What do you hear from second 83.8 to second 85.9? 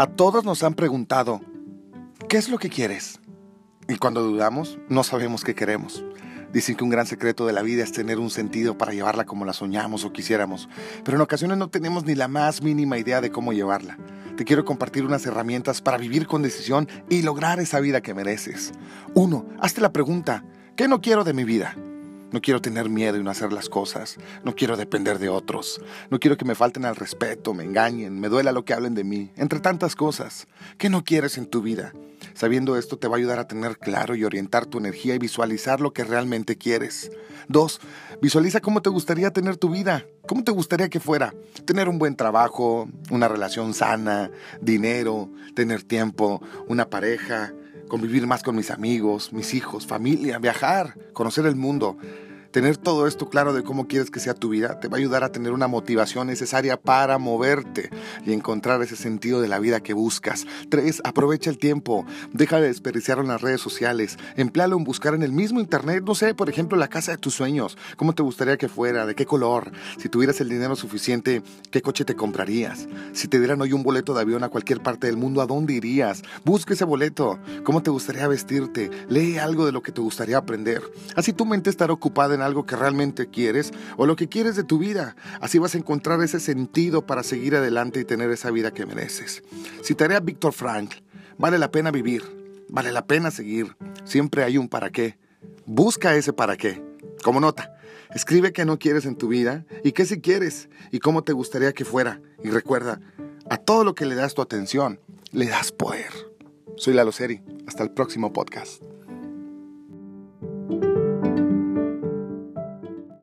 o lo que quieres de tu vida. Así vas a